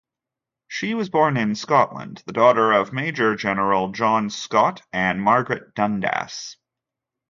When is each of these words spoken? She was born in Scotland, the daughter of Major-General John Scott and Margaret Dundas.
She 0.67 0.95
was 0.95 1.11
born 1.11 1.37
in 1.37 1.53
Scotland, 1.53 2.23
the 2.25 2.33
daughter 2.33 2.71
of 2.71 2.91
Major-General 2.91 3.91
John 3.91 4.31
Scott 4.31 4.81
and 4.91 5.21
Margaret 5.21 5.75
Dundas. 5.75 6.57